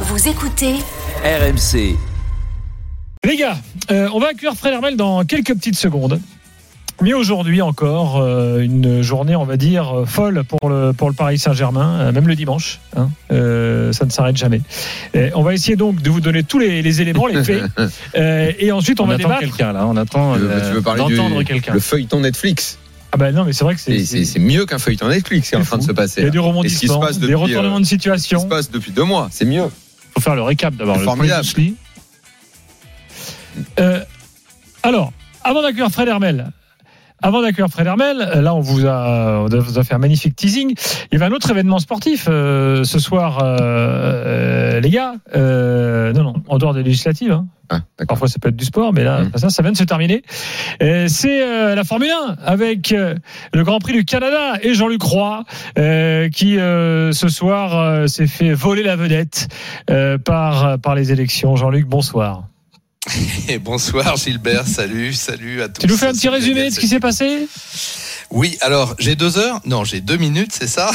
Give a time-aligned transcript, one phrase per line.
[0.00, 0.74] Vous écoutez
[1.24, 1.96] RMC.
[3.24, 3.56] Les gars,
[3.90, 6.20] euh, on va accueillir Fred Hermel dans quelques petites secondes.
[7.02, 11.14] Mais aujourd'hui encore, euh, une journée, on va dire, euh, folle pour le, pour le
[11.14, 12.80] Paris Saint-Germain, euh, même le dimanche.
[12.96, 13.10] hein.
[13.32, 14.62] Euh, ça ne s'arrête jamais.
[15.12, 17.64] Et on va essayer donc de vous donner tous les, les éléments, les faits.
[18.16, 19.40] Euh, et ensuite, on, On, va attend débattre.
[19.40, 21.74] quelqu'un là, on attend Tu veux, euh, tu veux parler d'entendre du quelqu'un.
[21.74, 22.78] le feuilleton Netflix
[23.12, 23.98] Ah ben non, mais c'est vrai que c'est.
[23.98, 26.22] C'est- C'est c'est mieux qu'un feuilleton Netflix qui est en C'est train de se passer.
[26.22, 28.48] Il y a du passe des retournements de Ce qui se situation.
[28.48, 29.64] passe depuis deux mois, c'est mieux.
[30.16, 30.96] Faut faire le récap d'abord.
[30.96, 31.44] Le Formidable.
[31.44, 31.74] Mousseline.
[33.78, 34.04] Euh,
[34.82, 35.12] alors,
[35.44, 36.50] avant d'accueillir Fred Hermel,
[37.22, 40.36] avant d'accueillir Fred Hermel, euh, là on vous a, on vous a fait un magnifique
[40.36, 40.74] teasing.
[41.10, 45.14] Il y avait un autre événement sportif euh, ce soir, euh, euh, les gars.
[45.34, 47.32] Euh, non, non, en dehors des législatives.
[47.32, 47.46] hein.
[47.68, 47.80] Ah.
[48.06, 49.30] Parfois ça peut être du sport, mais là, Mhm.
[49.34, 50.22] ça, ça vient de se terminer.
[50.80, 55.42] C'est euh, la Formule 1 avec le Grand Prix du Canada et Jean-Luc Roy
[55.78, 59.48] euh, qui euh, ce soir s'est fait voler la vedette
[59.90, 61.56] euh, par par les élections.
[61.56, 62.44] Jean-Luc, bonsoir.
[63.48, 65.80] Et bonsoir Gilbert, salut, salut à tous.
[65.82, 67.48] Tu nous fais un petit résumé de ce qui s'est passé?
[68.30, 70.90] Oui, alors j'ai deux heures, non j'ai deux minutes, c'est ça?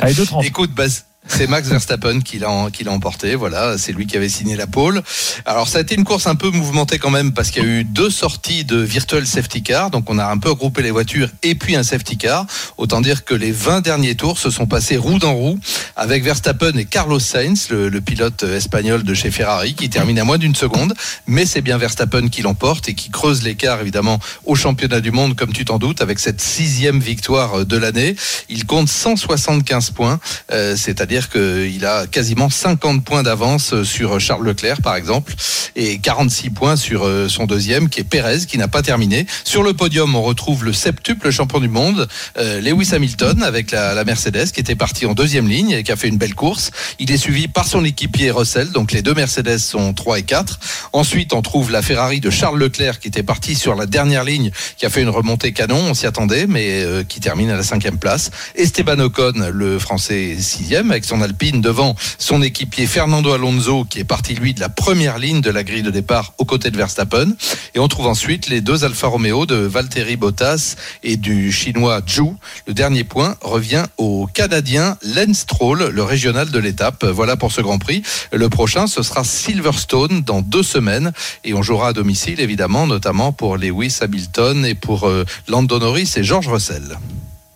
[0.00, 0.44] Allez, deux trente.
[0.46, 0.86] Écoute, bah,
[1.28, 3.36] c'est Max Verstappen qui l'a qui l'a emporté.
[3.36, 5.02] Voilà, c'est lui qui avait signé la pole.
[5.46, 7.68] Alors ça a été une course un peu mouvementée quand même parce qu'il y a
[7.68, 11.28] eu deux sorties de virtual safety car, donc on a un peu regroupé les voitures
[11.42, 12.46] et puis un safety car.
[12.76, 15.58] Autant dire que les 20 derniers tours se sont passés roue dans roue
[15.94, 20.24] avec Verstappen et Carlos Sainz, le, le pilote espagnol de chez Ferrari, qui termine à
[20.24, 20.94] moins d'une seconde.
[21.26, 25.36] Mais c'est bien Verstappen qui l'emporte et qui creuse l'écart évidemment au championnat du monde,
[25.36, 28.16] comme tu t'en doutes, avec cette sixième victoire de l'année.
[28.48, 30.18] Il compte 175 points,
[30.50, 35.34] euh, c'est-à-dire qu'il a quasiment 50 points d'avance sur Charles Leclerc, par exemple,
[35.76, 39.26] et 46 points sur euh, son deuxième, qui est Pérez, qui n'a pas terminé.
[39.44, 44.02] Sur le podium, on retrouve le septuple champion du monde, euh, Lewis Hamilton, avec la,
[44.04, 46.70] Mercedes, qui était parti en deuxième ligne et qui a fait une belle course.
[46.98, 50.58] Il est suivi par son équipier Russell, donc les deux Mercedes sont 3 et 4.
[50.92, 54.50] Ensuite, on trouve la Ferrari de Charles Leclerc, qui était parti sur la dernière ligne,
[54.76, 57.62] qui a fait une remontée canon, on s'y attendait, mais euh, qui termine à la
[57.62, 58.30] cinquième place.
[58.54, 64.34] Esteban Ocon, le français sixième, son Alpine devant son équipier Fernando Alonso, qui est parti
[64.34, 67.34] lui de la première ligne de la grille de départ aux côtés de Verstappen.
[67.74, 72.30] Et on trouve ensuite les deux Alfa Romeo de Valtteri Bottas et du chinois Zhu.
[72.66, 77.04] Le dernier point revient au Canadien Lance Stroll, le régional de l'étape.
[77.04, 78.02] Voilà pour ce Grand Prix.
[78.32, 81.12] Le prochain, ce sera Silverstone dans deux semaines
[81.44, 86.12] et on jouera à domicile évidemment, notamment pour Lewis Hamilton et pour euh, Lando Norris
[86.16, 86.98] et George Russell.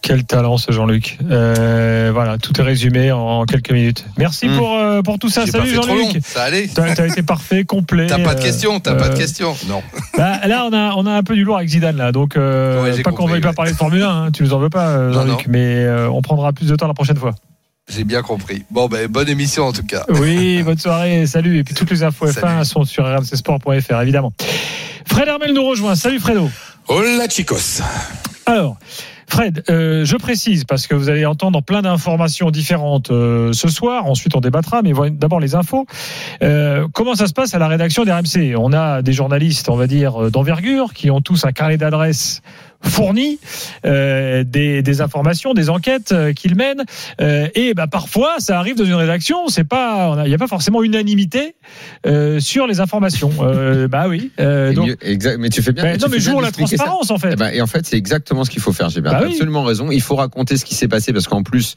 [0.07, 1.19] Quel talent ce Jean-Luc.
[1.29, 4.07] Euh, voilà, tout est résumé en quelques minutes.
[4.17, 4.57] Merci Mm.
[4.57, 5.47] pour, euh, pour tout ça.
[5.47, 6.23] Salut Jean-Luc.
[6.25, 6.69] ça allait.
[6.73, 8.07] T'as t'as été parfait, complet.
[8.07, 9.57] T'as pas de euh, questions, t'as pas de questions.
[9.67, 9.83] Non.
[10.17, 12.13] bah, là, on a, on a un peu du lourd avec Zidane, là.
[12.13, 14.53] Donc, euh, Ouais, pas qu'on compris, veuille pas parler de Formule 1, hein, tu nous
[14.53, 15.53] en veux pas, Non, Jean-Luc, non.
[15.53, 17.35] mais euh, on prendra plus de temps la prochaine fois.
[17.93, 18.63] J'ai bien compris.
[18.71, 20.05] Bon, ben, bonne émission en tout cas.
[20.09, 21.59] Oui, bonne soirée, salut.
[21.59, 22.65] Et puis toutes les infos F1 Salut.
[22.65, 24.33] sont sur rmcsport.fr, évidemment.
[25.09, 25.97] Fred Hermel nous rejoint.
[25.97, 26.49] Salut Fredo.
[26.87, 27.83] Hola chicos.
[28.47, 28.77] Alors,
[29.29, 34.07] Fred, euh, je précise parce que vous allez entendre plein d'informations différentes euh, ce soir.
[34.07, 35.87] Ensuite, on débattra, mais d'abord les infos.
[36.43, 39.87] Euh, comment ça se passe à la rédaction d'RMC On a des journalistes, on va
[39.87, 42.41] dire, euh, d'envergure, qui ont tous un carnet d'adresses
[42.83, 43.39] fourni,
[43.85, 46.85] euh, des, des informations, des enquêtes euh, qu'ils mènent.
[47.21, 50.47] Euh, et bah, parfois, ça arrive dans une rédaction, c'est pas, il n'y a pas
[50.47, 51.57] forcément unanimité
[52.07, 53.31] euh, sur les informations.
[53.41, 54.31] Euh, bah oui.
[54.39, 55.83] euh, donc, mieux- exact- mais tu fais bien.
[55.85, 56.53] bah, tu non, mais jouons la ça.
[56.53, 57.31] transparence en fait.
[57.33, 58.89] Eh ben, et en fait, c'est exactement ce qu'il faut faire.
[59.01, 59.33] Bien Bah oui.
[59.33, 59.91] absolument raison.
[59.91, 61.77] Il faut raconter ce qui s'est passé parce qu'en plus,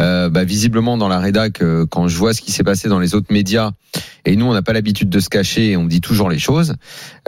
[0.00, 2.98] euh, bah, visiblement dans la rédac, euh, quand je vois ce qui s'est passé dans
[2.98, 3.72] les autres médias,
[4.24, 6.74] et nous on n'a pas l'habitude de se cacher, et on dit toujours les choses.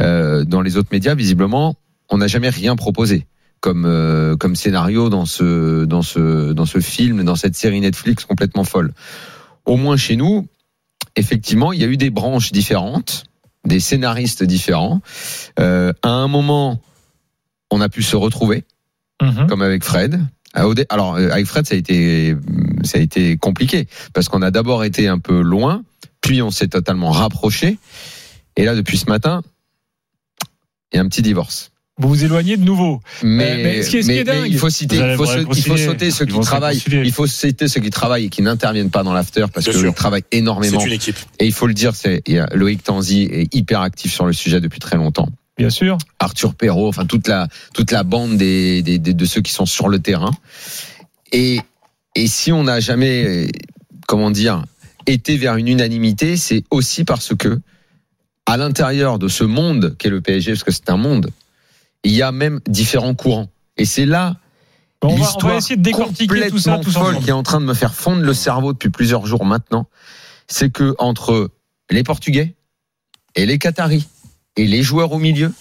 [0.00, 1.76] euh, dans les autres médias, visiblement,
[2.10, 3.26] on n'a jamais rien proposé
[3.60, 8.64] comme comme scénario dans ce dans ce dans ce film, dans cette série Netflix complètement
[8.64, 8.92] folle.
[9.64, 10.46] Au moins chez nous,
[11.16, 13.24] effectivement, il y a eu des branches différentes,
[13.64, 15.00] des scénaristes différents.
[15.56, 16.80] À un moment,
[17.70, 18.64] on a pu se retrouver
[19.22, 19.46] Mhm.
[19.48, 20.20] comme avec Fred.
[20.54, 22.34] Alors euh, avec Fred, ça a été
[22.82, 25.82] ça a été compliqué parce qu'on a d'abord été un peu loin,
[26.20, 27.78] puis on s'est totalement rapproché.
[28.56, 29.42] Et là, depuis ce matin,
[30.92, 31.70] il y a un petit divorce.
[31.98, 33.00] Vous vous éloignez de nouveau.
[33.22, 35.24] Mais, mais ce qui est- ce qui est mais dingue- il faut citer, il faut,
[35.24, 35.84] vous se- il faut réconcilier.
[35.86, 36.82] sauter ceux Ils qui travaillent.
[36.92, 39.80] Il faut citer ceux qui travaillent et qui n'interviennent pas dans l'after parce Bien qu'ils
[39.82, 39.94] sûr.
[39.94, 40.78] travaillent énormément.
[40.78, 41.16] C'est une équipe.
[41.38, 44.26] Et il faut le dire, c'est il y a Loïc Tanzi est hyper actif sur
[44.26, 45.28] le sujet depuis très longtemps.
[45.58, 45.96] Bien sûr.
[46.18, 49.66] Arthur Perrault, enfin toute la toute la bande des, des- des- de ceux qui sont
[49.66, 50.30] sur le terrain.
[51.32, 51.60] Et
[52.14, 53.50] et si on n'a jamais
[54.06, 54.64] comment dire
[55.06, 57.60] été vers une unanimité, c'est aussi parce que
[58.46, 61.30] à l'intérieur de ce monde qu'est le PSG, parce que c'est un monde,
[62.04, 63.48] il y a même différents courants.
[63.76, 64.36] Et c'est là
[65.02, 67.32] Bon, on, on l'histoire va essayer de décortiquer tout ça complètement tous folle qui est
[67.32, 69.86] en train de me faire fondre le cerveau depuis plusieurs jours maintenant.
[70.48, 71.50] c'est que entre
[71.90, 72.54] les Portugais
[73.34, 74.06] et les Qataris
[74.56, 75.52] et les joueurs au milieu,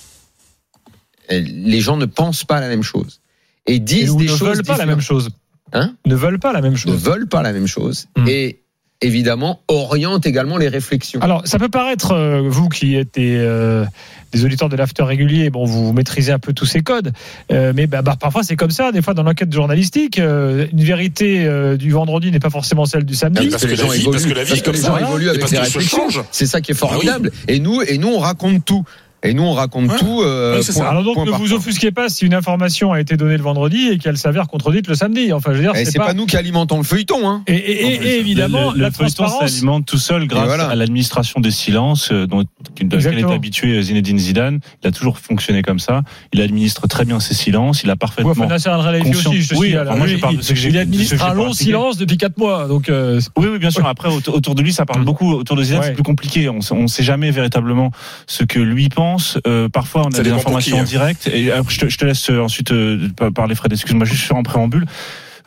[1.32, 3.22] euh, les gens ne pensent pas la même chose.
[3.66, 5.30] Et Et disent ou des ne choses veulent pas la même chose.
[5.74, 5.96] Hein?
[6.06, 7.04] Ne veulent pas la même ne chose.
[7.04, 8.08] veulent pas la même chose.
[8.28, 8.62] Et
[9.02, 11.20] évidemment orientent également les réflexions.
[11.22, 13.86] Alors, ça peut paraître, euh, vous qui êtes des, euh,
[14.32, 17.12] des auditeurs de l'after régulier, bon, vous maîtrisez un peu tous ces codes,
[17.52, 18.92] euh, mais bah, bah, parfois c'est comme ça.
[18.92, 23.04] Des fois, dans l'enquête journalistique, euh, une vérité euh, du vendredi n'est pas forcément celle
[23.06, 23.50] du samedi.
[23.50, 25.50] parce que la vie- parce que la vie parce que comme les gens évoluent avec
[25.52, 26.08] les réflexions.
[26.32, 26.90] C'est ça qui est Ah oui.
[26.92, 27.32] formidable.
[27.48, 28.84] Et nous, et nous, on raconte tout.
[29.26, 29.98] Et nous, on raconte Ouais.
[30.00, 30.22] tout.
[30.24, 30.90] euh, Oui, c'est point- ça.
[30.90, 33.90] Alors donc, point ne vous offusquez pas si une information a été donnée le vendredi
[33.92, 35.34] et qu'elle s'avère contredite le samedi.
[35.34, 36.14] Enfin, je veux dire, c'est pas...
[36.14, 37.28] nous qui alimentons le feuilleton.
[37.28, 37.44] Hein.
[37.48, 39.52] Et, et- et- et évidemment, le, le la feuilleton transparence.
[39.52, 40.68] s'alimente tout seul grâce voilà.
[40.70, 42.44] à l'administration des silences euh, dont
[42.80, 44.60] laquelle est habitué Zinedine Zidane.
[44.84, 46.02] Il a toujours fonctionné comme ça.
[46.34, 47.84] Il administre très bien ses silences.
[47.84, 48.32] Il a Ouais, parfaitement.
[48.32, 50.78] enfin, conscient- aussi, je te Oui, enfin, moi, je parle de ce que j'ai- il
[50.78, 52.68] administre un long silence depuis 4 mois.
[52.68, 53.86] Donc, euh, Oui, oui, bien sûr.
[53.88, 55.06] Après, autour de lui, ça parle Mm.
[55.06, 55.32] beaucoup.
[55.34, 55.88] Autour de Zidane, Ouais.
[55.88, 56.50] c'est plus compliqué.
[56.50, 57.92] On ne sait jamais véritablement
[58.28, 59.15] ce que lui pense.
[59.48, 60.86] Euh, parfois, on a Ça des informations qui, en hein.
[60.86, 61.30] direct.
[61.34, 63.72] Et après, je te, je te laisse euh, ensuite euh, par- parler, Fred.
[63.72, 64.86] Excuse-moi, juste faire en préambule.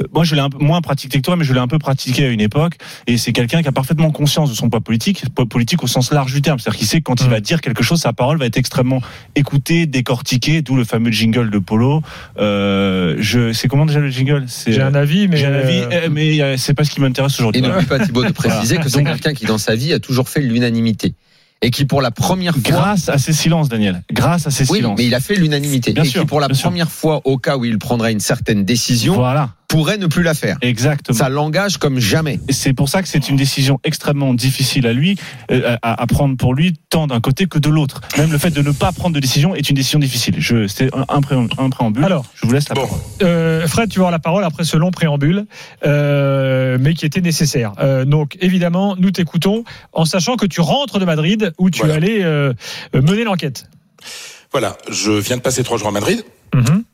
[0.00, 1.78] Euh, Moi, je l'ai un peu moins pratiqué que toi, mais je l'ai un peu
[1.80, 2.74] pratiqué à une époque.
[3.08, 6.12] Et c'est quelqu'un qui a parfaitement conscience de son poids politique, poids politique au sens
[6.12, 6.58] large du terme.
[6.60, 7.30] C'est-à-dire qu'il sait que quand il Mm.
[7.30, 9.02] va dire quelque chose, sa parole va être extrêmement
[9.34, 10.62] écoutée, décortiquée.
[10.62, 12.02] D'où le fameux jingle de Polo.
[12.38, 14.44] Euh, je, c'est comment déjà le jingle?
[14.46, 15.36] C'est j'ai un avis, mais.
[15.36, 17.60] j'ai un avis, euh, mais euh, c'est pas ce qui m'intéresse aujourd'hui.
[17.62, 18.84] Et n'oublie pas Thibaut de préciser Voilà.
[18.84, 21.14] que c'est quelqu'un qui dans sa vie a toujours fait l'unanimité
[21.62, 24.02] et qui pour la première fois Grâce à ces silences, Daniel.
[24.12, 24.96] Grâce à ces oui, silences.
[24.98, 26.68] mais il a fait l'unanimité Bien et sûr, qui pour la sûr.
[26.68, 30.32] première fois au cas où il prendrait une certaine décision Voilà, pourrait ne plus la
[30.32, 30.56] faire.
[30.62, 31.16] exactement.
[31.16, 32.40] Ça l'engage comme jamais.
[32.48, 35.16] C'est pour ça que c'est une décision extrêmement difficile à lui,
[35.50, 38.00] euh, à, à prendre pour lui, tant d'un côté que de l'autre.
[38.16, 40.36] Même le fait de ne pas prendre de décision est une décision difficile.
[40.38, 42.02] Je, c'est un, un pré- un préambule.
[42.04, 42.86] Alors, je vous laisse la Bon.
[42.86, 42.98] parole.
[43.22, 45.44] Euh, Fred, tu vas avoir la parole après ce long préambule,
[45.84, 47.72] euh, mais qui était nécessaire.
[47.80, 51.96] Euh, donc, évidemment, nous t'écoutons en sachant que tu rentres de Madrid où tu Voilà.
[51.96, 52.52] allais euh,
[52.94, 53.66] mener l'enquête.
[54.52, 56.24] Voilà, je viens de passer trois jours à Madrid.
[56.54, 56.84] Mhm.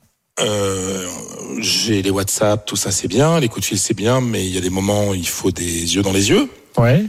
[0.40, 1.08] Euh,
[1.58, 4.52] j'ai les WhatsApp, tout ça c'est bien, les coups de fil c'est bien, mais il
[4.52, 6.50] y a des moments où il faut des yeux dans les yeux.
[6.76, 7.04] Ouais.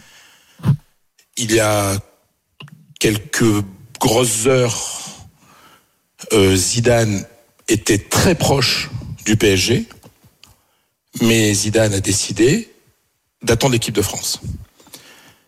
[1.37, 1.97] Il y a
[2.99, 3.63] quelques
[3.99, 4.77] grosses heures,
[6.33, 7.25] euh, Zidane
[7.67, 8.91] était très proche
[9.25, 9.87] du PSG,
[11.21, 12.69] mais Zidane a décidé
[13.41, 14.39] d'attendre l'équipe de France.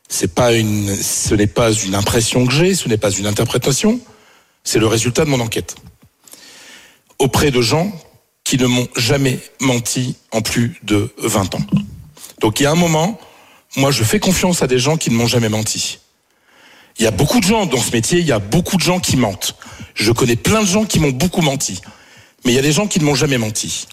[0.10, 4.00] C'est pas une, ce n'est pas une impression que j'ai, ce n'est pas une interprétation,
[4.64, 5.76] c'est le résultat de mon enquête.
[7.20, 7.92] Auprès de gens
[8.44, 11.66] qui ne m'ont jamais menti en plus de 20 ans.
[12.40, 13.20] Donc il y a un moment,
[13.76, 16.00] moi je fais confiance à des gens qui ne m'ont jamais menti.
[17.00, 19.00] Il y a beaucoup de gens dans ce métier, il y a beaucoup de gens
[19.00, 19.56] qui mentent.
[19.94, 21.82] Je connais plein de gens qui m'ont beaucoup menti.
[22.46, 23.88] Mais il y a des gens qui ne m'ont jamais menti.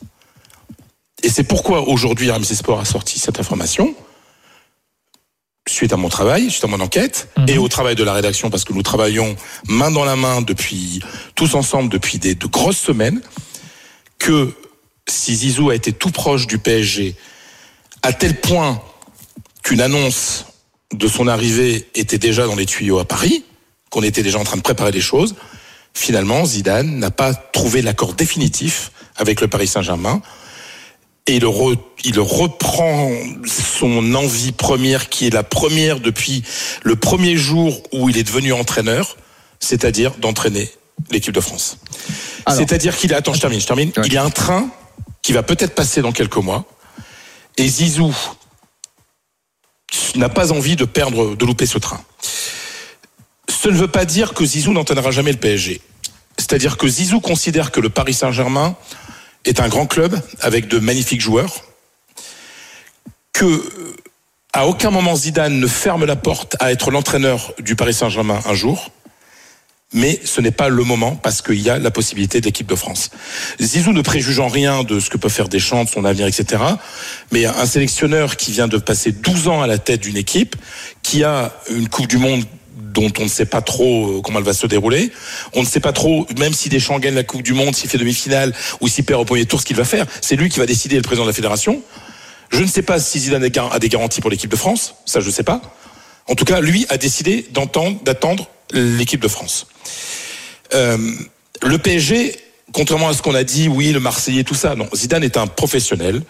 [1.23, 3.95] Et c'est pourquoi aujourd'hui RMC Sport a sorti cette information
[5.75, 7.49] suite à mon travail, suite à mon enquête, Mhm.
[7.49, 9.37] et au travail de la rédaction, parce que nous travaillons
[9.69, 11.01] main dans la main depuis
[11.35, 13.21] tous ensemble depuis des, de grosses semaines,
[14.19, 14.53] que
[15.09, 17.15] si Zizou a été tout proche du PSG,
[18.03, 18.81] à tel point
[19.63, 20.47] qu'une annonce
[20.93, 23.45] de son arrivée était déjà dans les tuyaux à Paris,
[23.91, 25.35] qu'on était déjà en train de préparer des choses,
[25.93, 30.23] finalement Zidane n'a pas trouvé l'accord définitif avec le Paris Saint-Germain
[31.27, 33.11] et il, re- il reprend
[33.47, 36.43] son envie première qui est la première depuis
[36.83, 39.17] le premier jour où il est devenu entraîneur,
[39.59, 40.71] c'est-à-dire d'entraîner
[41.11, 41.79] l'équipe de France.
[42.49, 43.91] C'est-à-dire qu'il a, attends, je termine, je termine.
[43.97, 44.03] Ouais.
[44.07, 44.69] Il y a un train
[45.23, 46.67] qui va peut-être passer dans quelques mois
[47.57, 48.15] et Zizou
[50.17, 52.01] n'a pas envie de perdre, de louper ce train.
[53.49, 55.81] Ce ne veut pas dire que Zizou n'entraînera jamais le PSG.
[56.37, 58.77] C'est-à-dire que Zizou considère que le Paris Saint-Germain
[59.45, 61.65] est un grand club avec de magnifiques joueurs,
[63.33, 63.63] que
[64.53, 68.55] à aucun moment Zidane ne ferme la porte à être l'entraîneur du Paris Saint-Germain un
[68.55, 68.93] jour,
[69.93, 73.11] mais ce n'est pas le moment parce qu'il y a la possibilité d'équipe de France.
[73.61, 76.63] Zizou ne préjuge en rien de ce que peut faire Deschamps, de son avenir, etc.
[77.33, 80.57] Mais un sélectionneur qui vient de passer 12 ans à la tête d'une équipe,
[81.03, 82.45] qui a une Coupe du Monde
[82.95, 85.13] dont on ne sait pas trop euh, comment elle va se dérouler.
[85.53, 87.99] On ne sait pas trop, même si Deschamps gagne la Coupe du Monde, s'il fait
[87.99, 90.07] demi-finale ou s'il perd au premier tour, ce qu'il va faire.
[90.21, 91.83] C'est lui qui va décider, le président de la fédération.
[92.51, 94.95] Je ne sais pas si Zidane a des garanties pour l'équipe de France.
[95.07, 95.61] Ça, je ne sais pas.
[96.29, 99.67] En tout cas, lui a décidé d'attendre l'équipe de France.
[100.73, 100.97] Euh,
[101.63, 102.37] le PSG,
[102.73, 104.89] contrairement à ce qu'on a dit, oui, le Marseillais, tout ça, non.
[104.95, 106.23] Zidane est un professionnel.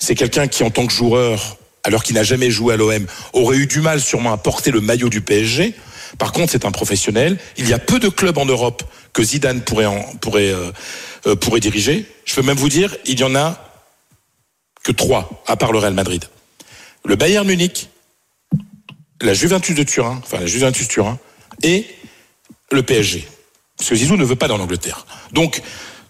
[0.00, 3.56] C'est quelqu'un qui, en tant que joueur, alors qu'il n'a jamais joué à l'OM, aurait
[3.56, 5.74] eu du mal sûrement à porter le maillot du PSG.
[6.18, 7.38] Par contre, c'est un professionnel.
[7.56, 10.72] Il y a peu de clubs en Europe que Zidane euh,
[11.26, 12.06] euh, pourrait diriger.
[12.24, 13.62] Je peux même vous dire, il y en a
[14.82, 16.24] que trois, à part le Real Madrid.
[17.04, 17.88] Le Bayern Munich,
[19.20, 21.18] la Juventus de Turin, enfin la Juventus Turin,
[21.62, 21.86] et
[22.72, 23.26] le PSG.
[23.76, 25.06] Parce que Zizou ne veut pas dans l'Angleterre.
[25.32, 25.62] Donc,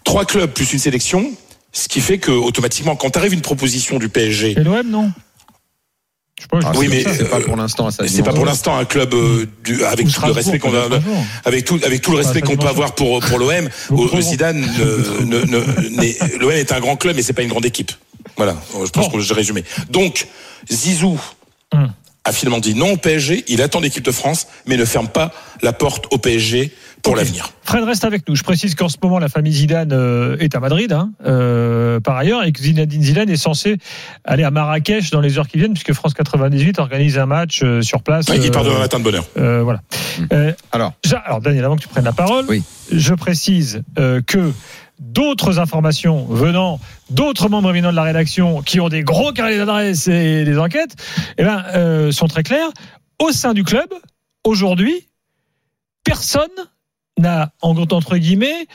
[0.03, 1.31] trois clubs plus une sélection,
[1.71, 5.11] ce qui fait que automatiquement, quand arrive une proposition du PSG, l'OM, non?
[6.47, 7.13] Pas, je Ah, oui, mais ça.
[7.13, 10.11] c'est pas euh, pour l'instant c'est pas pour l'instant un club euh, du- avec Ou
[10.11, 10.73] tout le respect qu'on
[11.45, 13.69] avec tout avec tout le respect qu'on peut avoir pour pour l'OM.
[13.91, 14.21] Euh.
[14.21, 14.65] Zidane,
[16.39, 17.91] l'OM est un grand club, mais c'est pas une grande équipe.
[18.37, 19.17] Voilà, je pense Bon.
[19.17, 19.63] que j'ai résumé.
[19.89, 20.27] Donc
[20.71, 21.19] Zizou
[21.73, 21.89] Hum.
[22.23, 23.45] A finalement dit non au PSG.
[23.47, 25.31] Il attend l'équipe de France, mais ne ferme pas
[25.63, 27.49] la porte au PSG pour l'avenir.
[27.63, 28.35] Fred reste avec nous.
[28.35, 32.15] Je précise qu'en ce moment, la famille Zidane euh, est à Madrid, hein, euh, par
[32.17, 33.77] ailleurs, et que Zinedine Zidane est censé
[34.23, 37.81] aller à Marrakech dans les heures qui viennent, puisque France 98 organise un match euh,
[37.81, 38.27] sur place.
[38.29, 39.25] Ouais, il part demain matin de bonne heure.
[39.37, 39.81] euh, voilà.
[40.31, 40.93] Euh, Alors.
[41.25, 42.61] Alors, Daniel, avant que tu prennes la parole, Oui.
[42.91, 44.51] je précise euh, que
[45.01, 46.79] d'autres informations venant
[47.09, 50.95] d'autres membres éminents de la rédaction qui ont des gros carrés d'adresse et des enquêtes,
[51.37, 52.69] eh ben, euh, sont très claires.
[53.19, 53.89] Au sein du club,
[54.45, 55.07] aujourd'hui,
[56.03, 56.49] personne
[57.19, 58.67] n'a, en- entre guillemets,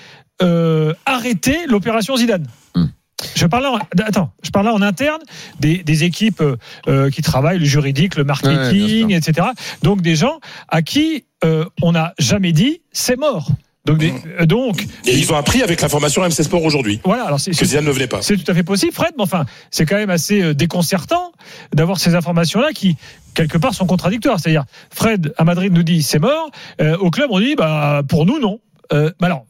[0.42, 2.47] euh, arrêté l'opération Zidane.
[2.75, 2.87] Hmm.
[3.35, 5.21] Je parlais, en, attends, je parlais en interne
[5.59, 6.42] des, des équipes
[6.87, 9.49] euh, qui travaillent le juridique, le marketing, etc.
[9.83, 13.49] Donc des gens à qui euh, on n'a jamais dit c'est mort.
[13.86, 17.24] Donc, des- euh, donc Et ils ont appris avec l'information MC Sport aujourd'hui voilà.
[17.24, 18.20] Alors c'est que Zidane ne venait pas.
[18.20, 21.32] c'est tout à fait possible, Fred, mais enfin, c'est quand même assez euh, déconcertant
[21.74, 22.96] d'avoir ces informations-là qui,
[23.34, 24.40] quelque part, sont contradictoires.
[24.40, 26.50] C'est-à-dire, Fred, à Madrid, nous dit c'est mort.
[26.80, 28.60] Euh, au club, on dit, bah, pour nous, non.
[28.92, 29.46] Euh, bah alors,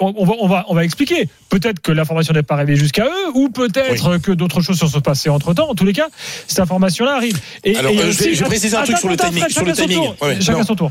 [0.00, 1.28] on, va, on, va, on va expliquer.
[1.48, 5.00] Peut-être que l'information n'est pas arrivée jusqu'à eux, ou peut-être que d'autres choses se sont
[5.00, 5.68] passées entre temps.
[5.70, 6.08] En tous les cas,
[6.46, 7.38] cette information-là arrive.
[7.64, 9.64] Et, Alors, et euh, je aussi- je vais préciser un truc sur le timing- sur
[9.64, 9.96] le timing.
[9.98, 10.16] tour.
[10.22, 10.64] Ouais, chacun non.
[10.64, 10.90] son tour.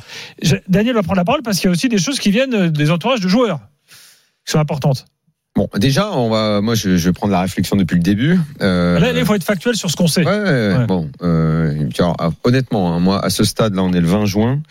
[0.67, 2.91] Daniel va prendre la parole parce qu'il y a aussi des choses qui viennent des
[2.91, 3.59] entourages de joueurs
[4.45, 5.05] qui sont importantes.
[5.55, 6.61] Bon, déjà, on va.
[6.61, 8.39] Moi, je, je vais prendre la réflexion depuis le début.
[8.61, 10.23] Euh, Là, il faut être factuel sur ce qu'on sait.
[10.23, 11.09] Ouais, ouais, bon.
[11.21, 14.61] Euh, alors, ah, honnêtement, hein, moi, à ce stade-là, on est le 20 juin.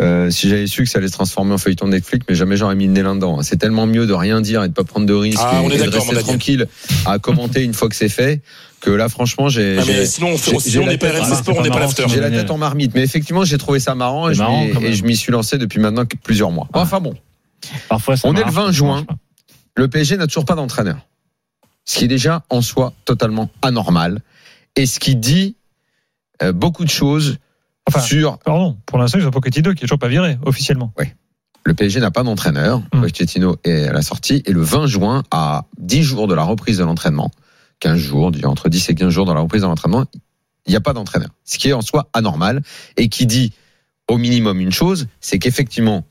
[0.00, 2.74] Euh, si j'avais su que ça allait se transformer en feuilleton Netflix, mais jamais j'aurais
[2.74, 3.42] mis le nez là-dedans.
[3.42, 5.70] C'est tellement mieux de rien dire et de pas prendre de risques Ah, et, on
[5.70, 6.66] est et de rester tranquille
[7.06, 8.42] à commenter une fois que c'est fait.
[8.80, 9.78] Que là, franchement, j'ai.
[9.78, 11.70] Ah, sinon, on fait- j'ai- si j'ai on la n'est pas RMC Sport, on n'est
[11.70, 12.04] pas l'after.
[12.08, 15.14] J'ai la tête en marmite, mais effectivement, j'ai trouvé ça marrant et je, marrant, m'y-
[15.14, 16.66] je suis lancé depuis maintenant plusieurs mois.
[16.74, 17.14] Enfin bon,
[17.88, 19.06] Parfois, ça On est le 20 ça juin.
[19.76, 21.06] Le PSG n'a toujours pas d'entraîneur.
[21.84, 24.20] Ce qui est déjà en soi totalement anormal
[24.76, 25.56] et ce qui dit
[26.42, 27.38] euh, beaucoup de choses
[27.86, 30.92] Enfin, sur Pardon, pour l'instant, ils ont Pochettino qui est toujours pas viré officiellement.
[31.66, 32.80] le PSG n'a pas d'entraîneur.
[32.92, 33.02] Mm.
[33.02, 36.78] Pochettino est à la sortie et le 20 juin, à 10 jours de la reprise
[36.78, 37.30] de l'entraînement,
[37.80, 40.04] 15 jours, entre 10 et 15 jours dans la reprise de l'entraînement,
[40.66, 41.30] il n'y a pas d'entraîneur.
[41.44, 42.62] Ce qui est en soi anormal
[42.96, 43.52] et qui dit
[44.08, 46.04] au minimum une chose, c'est qu'effectivement,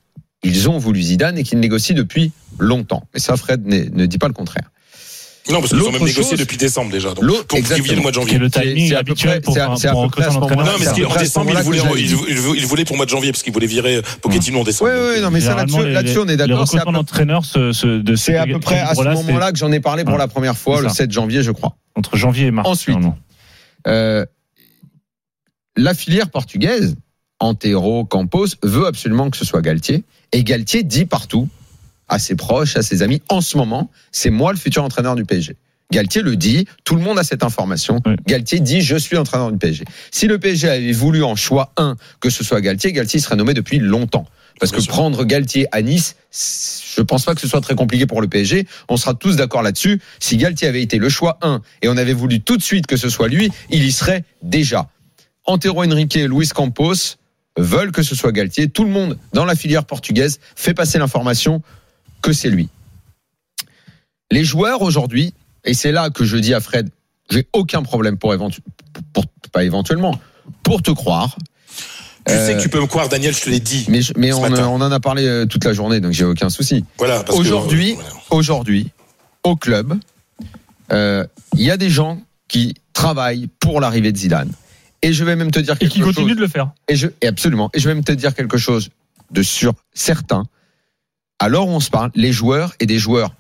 [0.44, 3.04] ils ont voulu Zidane et qu'ils négocient depuis longtemps.
[3.14, 4.70] Et ça, Fred ne, ne dit pas le contraire.
[5.50, 7.10] Non, parce qu'ils ont L'autre même négocié chose- depuis décembre déjà.
[7.10, 8.40] Donc, L'autre- pour privilégier le mois de janvier.
[8.54, 9.60] C'est- à peu habituel près- c'est
[9.90, 10.64] à- peu près à ce moment-là.
[10.64, 12.98] Non, mais ce en décembre, il moment-là voulait, que il, voulait- il voulait pour le
[13.00, 14.92] mois de janvier, parce qu'il voulait virer Pochettino en décembre.
[14.94, 16.66] Oui, oui, non, mais ça là-dessus, on est d'accord.
[16.66, 16.92] C'est à peu-
[18.16, 20.82] C'est à peu près à ce moment-là que j'en ai parlé pour la première fois,
[20.82, 20.94] le ça.
[20.96, 21.76] 7 janvier, je crois.
[21.96, 22.70] Entre janvier et mars.
[22.70, 22.96] Ensuite.
[23.86, 24.26] Euh,
[25.76, 26.96] la filière portugaise,
[27.40, 30.04] Antero, Campos, veut absolument que ce soit Galtier.
[30.32, 31.50] Et Galtier dit partout,
[32.08, 35.26] à ses proches, à ses amis, en ce moment, c'est moi le futur entraîneur du
[35.26, 35.56] PSG.
[35.92, 38.00] Galtier le dit, tout le monde a cette information.
[38.06, 38.16] Oui.
[38.26, 39.86] Galtier dit, je suis entraîneur du PSG.
[40.12, 43.54] Si le PSG avait voulu en choix 1 que ce soit Galtier, Galtier serait nommé
[43.54, 44.26] depuis longtemps.
[44.60, 44.94] Parce Bien que sûr.
[44.94, 46.16] prendre Galtier à Nice,
[46.96, 48.68] je pense pas que ce soit très compliqué pour le PSG.
[48.90, 50.00] On sera tous d'accord là-dessus.
[50.20, 52.98] Si Galtier avait été le choix 1 et on avait voulu tout de suite que
[52.98, 54.90] ce soit lui, il y serait déjà.
[55.46, 57.18] Antero Henrique Luis Campos
[57.58, 58.68] veulent que ce soit Galtier.
[58.70, 61.62] Tout le monde dans la filière portugaise fait passer l'information
[62.22, 62.70] que c'est lui.
[64.32, 65.34] Les joueurs aujourd'hui,
[65.64, 66.90] et c'est là que je dis à Fred,
[67.30, 68.60] j'ai aucun problème pour, éventu-
[69.14, 70.20] pour pas éventuellement,
[70.64, 71.36] pour te croire.
[72.26, 73.86] Tu sais Euh, que tu peux me croire, Daniel, je te l'ai dit.
[73.90, 76.50] Mais, je- mais ce on, en a parlé euh, toute la journée, donc j'ai aucun
[76.50, 76.84] souci.
[76.98, 78.14] Voilà, Aujourd'hui, euh, voilà.
[78.32, 78.90] aujourd'hui,
[79.44, 80.00] au club,
[80.92, 84.52] euh, il y a des gens qui travaillent pour l'arrivée de Zidane.
[85.04, 86.16] Et je vais même te dire Et quelque qui chose.
[86.16, 86.72] continue de le faire.
[86.88, 87.70] Et je, et absolument.
[87.74, 88.90] Et je vais même te dire quelque chose
[89.30, 90.46] de sûr, certain.
[91.40, 93.36] Alors on se parle, les joueurs et des joueurs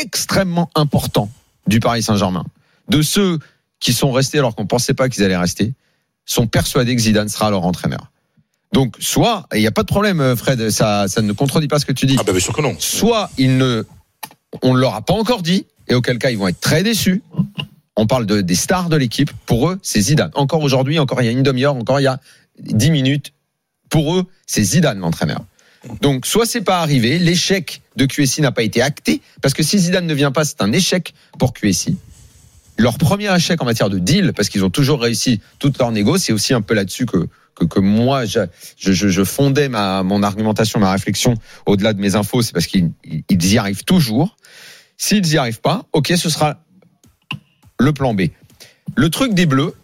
[0.00, 1.30] extrêmement importants
[1.66, 2.44] du Paris Saint-Germain,
[2.88, 3.38] de ceux
[3.80, 5.74] qui sont restés alors qu'on pensait pas qu'ils allaient rester,
[6.24, 8.10] sont persuadés que Zidane sera leur entraîneur.
[8.72, 11.68] Donc, soit, et il n'y a pas de problème, euh, Fred, ça, ça ne contredit
[11.68, 12.16] pas ce que tu dis.
[12.18, 12.76] Ah, bah, bien sûr que non.
[12.78, 13.84] Soit ils ne,
[14.62, 17.22] on ne leur a pas encore dit, et auquel cas ils vont être très déçus.
[18.00, 19.32] On parle de, des stars de l'équipe.
[19.44, 20.30] Pour eux, c'est Zidane.
[20.34, 22.20] Encore aujourd'hui, encore il y a une demi-heure, encore il y a
[22.60, 23.32] dix minutes.
[23.90, 25.44] Pour eux, c'est Zidane l'entraîneur.
[26.00, 29.80] Donc, soit c'est pas arrivé, l'échec de QSI n'a pas été acté, parce que si
[29.80, 31.96] Zidane ne vient pas, c'est un échec pour QSI.
[32.76, 36.18] Leur premier échec en matière de deal, parce qu'ils ont toujours réussi toute leur négo,
[36.18, 37.26] c'est aussi un peu là-dessus que,
[37.56, 41.34] que, que moi je, fondais ma mon argumentation, ma réflexion
[41.66, 44.36] au-delà de mes infos, c'est parce qu'ils ils y arrivent toujours.
[44.96, 46.64] S'ils y arrivent pas, ok, ce sera
[47.78, 48.22] le plan B.
[48.96, 49.74] Le truc des Bleus,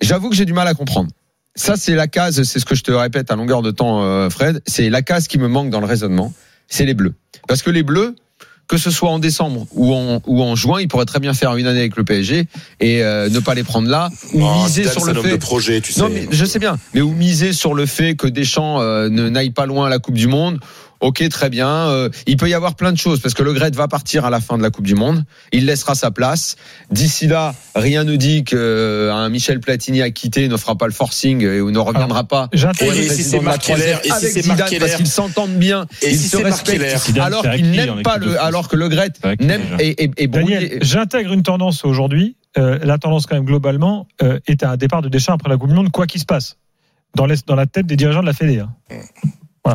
[0.00, 1.10] j'avoue que j'ai du mal à comprendre.
[1.56, 4.30] Ça, c'est la case, c'est ce que je te répète à longueur de temps, euh,
[4.30, 4.62] Fred.
[4.66, 6.32] C'est la case qui me manque dans le raisonnement.
[6.68, 7.14] C'est les Bleus.
[7.48, 8.14] Parce que les Bleus,
[8.68, 11.56] que ce soit en décembre ou en, ou en juin, ils pourraient très bien faire
[11.56, 12.46] une année avec le PSG
[12.78, 15.32] et euh, ne pas les prendre là ou Oh, miser sur le fait.
[15.32, 16.00] de projet, tu sais.
[16.00, 16.78] Non, mais je sais bien.
[16.94, 19.98] Mais ou miser sur le fait que Deschamps euh, ne n'aille pas loin à la
[19.98, 20.60] Coupe du Monde.
[21.00, 21.68] Ok, très bien.
[21.68, 24.30] Euh, il peut y avoir plein de choses parce que le Gret va partir à
[24.30, 25.24] la fin de la Coupe du Monde.
[25.52, 26.56] Il laissera sa place.
[26.90, 31.42] D'ici là, rien ne dit qu'un Michel Platini à quitter ne fera pas le forcing
[31.42, 32.48] et ou ne reviendra pas.
[32.52, 34.96] Être Et si c'est Marc Keller, troisième et si avec c'est Zidane Marc parce Keller.
[34.96, 36.78] qu'ils s'entendent bien, Et ils si se c'est Marc Keller.
[36.84, 38.46] respectent, Zidane, alors c'est qu'ils acquis en n'aiment équipe pas de le, France.
[38.46, 39.76] alors que le Gret C'est acquis, n'aime déjà.
[39.80, 42.36] et, et, et Daniel, brouillé- j'intègre une tendance aujourd'hui.
[42.58, 45.56] Euh, la tendance, quand même, globalement, euh, est à un départ de Deschamps après la
[45.56, 46.56] Coupe du Monde, quoi qu'il se passe.
[47.14, 48.58] Dans, les- dans la tête des dirigeants de la Fédé.
[48.58, 48.70] hein.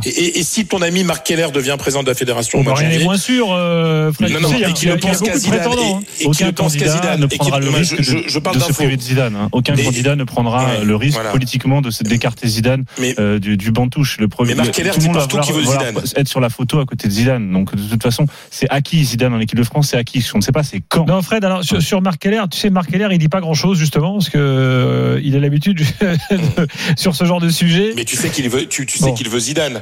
[0.06, 2.88] Et, et- et si ton ami Marc Keller devient président de la fédération de rien
[2.88, 4.32] n'est janvier, moins sûr, euh, Fred.
[4.32, 6.00] non, non, sais, il y a- et il y a pense qu'à Zidane, hein.
[6.20, 8.40] et, et Aucun ne pense qu'à candidat Zidane, ne et prendra le risque je, je-
[8.40, 9.36] parle de se priver de Zidane.
[9.36, 9.50] hein.
[9.52, 11.32] Aucun Mais- candidat ne prendra Ouais, le risque voilà.
[11.32, 14.18] politiquement de se d'écarter Zidane Mais- euh, du, du banc touche.
[14.20, 15.96] Le premier, Mais Marc le- Keller tout le dit monde va partout qu'il veut Zidane.
[16.16, 17.52] être sur la photo à côté de Zidane.
[17.52, 20.26] Donc de toute façon, c'est acquis Zidane en équipe de France, c'est acquis.
[20.34, 21.06] On ne sait pas c'est quand.
[21.08, 23.54] Non, Fred, alors sur, sur Marc Keller, tu sais, Marc Keller, il dit pas grand
[23.54, 27.94] chose justement, parce que euh, il a l'habitude de- sur ce genre de sujet.
[27.96, 29.08] Mais tu sais qu'il veut, tu, tu Bon.
[29.08, 29.82] sais qu'il veut Zidane.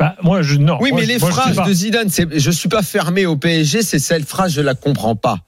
[0.00, 0.78] Bah, moi, je non.
[0.80, 3.36] Oui, Moi, mais je- les moi, phrases de Zidane, c'est je suis pas fermé au
[3.36, 5.38] PSG, c'est cette phrase, je la comprends pas.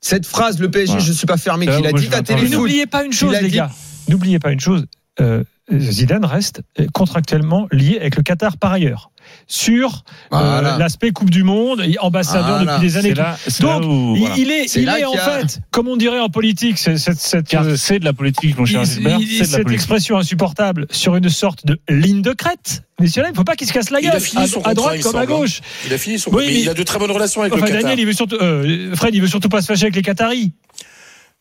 [0.00, 1.04] Cette phrase, le PSG, Voilà.
[1.06, 2.50] je suis pas fermé, qu'il a moi, dit Mais Téléfoot.
[2.52, 3.70] n'oubliez pas une chose, a les dit- gars.
[4.08, 4.84] N'oubliez pas une chose.
[5.20, 5.42] euh,
[5.72, 9.10] Zidane reste euh, contractuellement lié avec le Qatar par ailleurs
[9.46, 9.88] sur
[10.32, 10.78] euh, Voilà.
[10.78, 12.74] l'aspect Coupe du Monde, ambassadeur Voilà.
[12.76, 13.14] depuis des années.
[13.14, 14.34] Là, Donc, où il, voilà.
[14.38, 17.54] il est, il là est en a- fait, comme on dirait en politique, c'est- cette,
[17.54, 19.18] euh, c'est de la politique, mon cher il- Gilbert.
[19.20, 19.72] cette politique.
[19.72, 22.82] expression insupportable sur une sorte de ligne de crête.
[23.00, 24.68] Messieurs, là, il ne faut pas qu'il se casse la Il a gueule, fini à,
[24.68, 25.36] à droite comme à semble, hein.
[25.38, 25.60] gauche.
[25.86, 26.30] Il a fini son.
[26.30, 27.82] Oui, mais mais- il a de très bonnes relations avec Enfin, le Qatar.
[27.82, 30.52] Daniel, il veut surtout, euh, Fred, il veut surtout pas se fâcher avec les Qataris.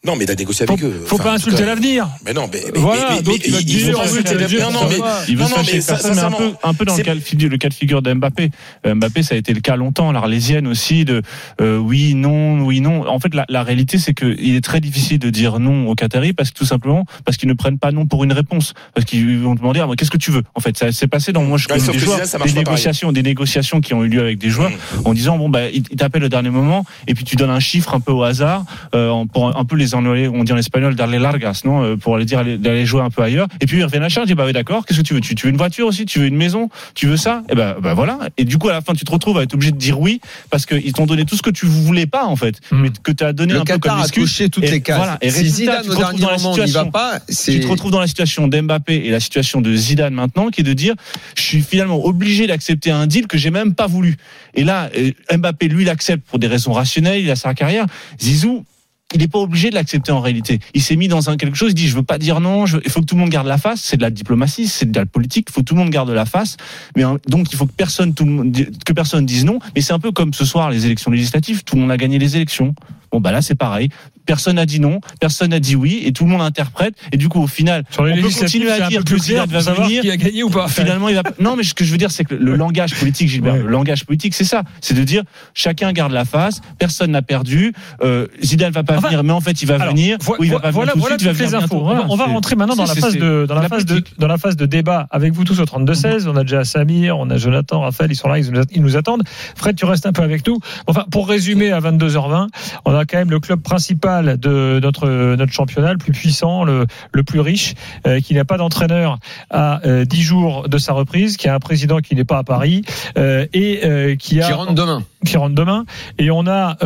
[0.06, 1.02] Non, mais il a négocié Faut, avec eux.
[1.06, 2.10] faut Enfin, pas insulter l'avenir.
[2.26, 4.36] Mais non, mais, mais- Voilà, mais- mais- donc mais il il faut pas insulter t'as
[4.36, 4.96] la- dit, Non, non, ça mais.
[5.30, 7.58] Il veut non, mais avec personne, mais un peu, un peu dans le cas, le
[7.58, 8.52] cas de figure de Mbappé.
[8.86, 11.22] Euh, Mbappé, ça a été le cas longtemps, l'Arlésienne aussi, de
[11.62, 13.08] euh, oui, non, oui, non.
[13.08, 15.96] En fait, la, la réalité, c'est que il est très difficile de dire non aux
[15.96, 18.74] Qataris parce que tout simplement, parce qu'ils ne prennent pas non pour une réponse.
[18.94, 20.44] Parce qu'ils vont demander, ah, qu'est-ce que tu veux?
[20.54, 22.38] En fait, ça s'est passé dans, moi, je Ouais, connais des joueurs, ça des pas
[22.39, 22.56] pareil.
[22.56, 25.02] négociations, des négociations qui ont eu lieu avec des joueurs Mmh.
[25.08, 27.94] en disant, bon, bah, ils t'appellent au dernier moment et puis tu donnes un chiffre
[27.94, 31.15] un peu au hasard, euh, en- pour un peu les on dit en espagnol, darle
[31.15, 31.84] largas, non?
[31.84, 33.47] Euh, Pour aller dire, aller- d'aller jouer un peu ailleurs.
[33.62, 35.21] Et puis ils reviennent à charge, ils disent, bah oui, d'accord, qu'est-ce que tu veux?
[35.21, 36.06] Tu, tu veux une voiture aussi?
[36.06, 36.69] Tu veux une maison?
[36.95, 37.43] Tu veux ça?
[37.49, 38.19] Et ben, bah, voilà.
[38.38, 40.19] Et du coup, à la fin, tu te retrouves à être obligé de dire oui
[40.49, 42.60] parce qu'ils t'ont donné tout ce que tu voulais pas, en fait.
[42.71, 42.82] Mm.
[42.82, 44.49] Mais que tu as donné Le un peu Qatar comme a excuse.
[44.51, 44.97] toutes Et les cases.
[44.97, 45.17] voilà.
[45.21, 46.91] Et si résultat, Zidane tu te retrouves dans la situation.
[46.91, 50.62] pas, Tu te retrouves dans la situation d'Mbappé et la situation de Zidane maintenant, qui
[50.62, 50.95] est de dire,
[51.36, 54.17] je suis finalement obligé d'accepter un deal que j'ai même pas voulu.
[54.56, 57.86] Et là, euh, Mbappé, lui, l'accepte pour des raisons rationnelles, il a sa carrière.
[58.21, 58.65] Zizou,
[59.13, 60.60] il n'est pas obligé de l'accepter en réalité.
[60.73, 62.89] Il s'est mis dans un quelque chose, il dit, je veux pas dire non, il
[62.89, 65.06] faut que tout le monde garde la face, c'est de la diplomatie, c'est de la
[65.06, 66.58] politique, il faut que tout le monde garde la face.
[66.95, 69.60] Mais hein, donc, il faut que personne, que personne dise non.
[69.76, 72.19] Mais c'est un peu comme ce soir, les élections législatives, tout le monde a gagné
[72.19, 72.73] les élections.
[73.12, 73.89] Bon, bah là, c'est pareil.
[74.26, 76.96] Personne n'a dit non, personne n'a dit oui, et tout le monde interprète.
[77.12, 80.02] Et du coup, au final, Sur on peut continuer à dire que Zidane va venir.
[80.02, 80.68] qui a gagné ou pas.
[80.68, 81.24] Finalement, il va.
[81.40, 83.60] Non, mais ce que je veux dire, c'est que le langage politique, Gilbert, Ouais.
[83.64, 84.64] le langage politique, c'est ça.
[84.82, 87.74] C'est de dire chacun garde la face, personne n'a perdu.
[88.02, 90.18] Euh, Zidane va pas Enfin, venir, mais en fait, il va Alors, venir.
[90.22, 91.56] vo- ou il va vo- pas voilà, venir tout voilà suite, il va toutes les
[91.56, 91.76] infos.
[91.76, 93.70] On va- Voilà, on va c'est- rentrer maintenant dans la phase de dans la la
[93.70, 96.28] phase de dans la phase de débat avec vous tous au 32 16.
[96.28, 99.24] On a déjà Samir, on a Jonathan, Raphaël, ils sont là, ils nous attendent.
[99.56, 100.60] Fred, tu restes un peu avec nous.
[100.88, 102.48] Enfin, pour résumer à 22h20,
[102.86, 106.86] on a quand même le club principal de notre notre championnat, le plus puissant, le
[107.12, 107.73] le plus riche,
[108.06, 109.17] euh, qui n'a pas d'entraîneur
[109.49, 112.43] à euh, 10 jours de sa reprise, qui a un président qui n'est pas à
[112.43, 112.84] Paris
[113.17, 115.04] euh, et euh, qui a qui rentre demain.
[115.26, 115.86] qui rentrent demain.
[116.19, 116.78] Et on a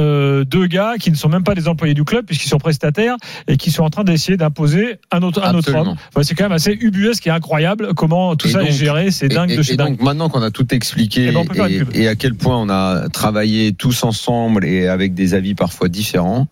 [0.45, 3.15] deux gars qui ne sont même pas des employés du club puisqu'ils sont prestataires
[3.47, 5.95] et qui sont en train d'essayer d'imposer un autre, un autre homme.
[6.09, 9.11] Enfin, c'est quand même assez ubuesque et incroyable comment tout Et ça donc- est géré.
[9.11, 9.97] C'est dingue et, de chez et dingue.
[9.97, 13.73] donc maintenant qu'on a tout expliqué Eh ben, et à quel point on a travaillé
[13.73, 16.47] tous ensemble et avec des avis parfois différents,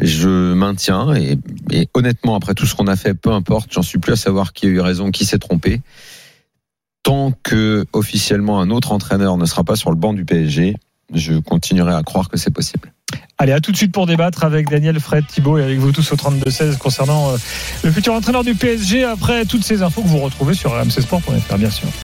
[0.00, 1.38] je maintiens et,
[1.94, 4.66] honnêtement après tout ce qu'on a fait, peu importe, j'en suis plus à savoir qui
[4.66, 5.80] a eu raison, qui s'est trompé.
[7.02, 10.76] Tant que officiellement un autre entraîneur ne sera pas sur le banc du PSG,
[11.14, 12.92] je continuerai à croire que c'est possible.
[13.38, 16.12] Allez, à tout de suite pour débattre avec Daniel, Fred, Thibault et avec vous tous
[16.12, 17.36] au 32-16 concernant euh,
[17.84, 21.70] le futur entraîneur du PSG après toutes ces infos que vous retrouvez sur rmcsport.fr, bien
[21.70, 21.88] sûr.